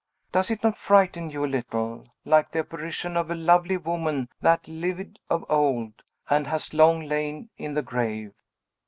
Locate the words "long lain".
6.73-7.51